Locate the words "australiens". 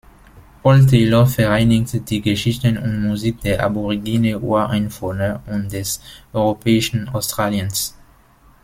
7.09-7.95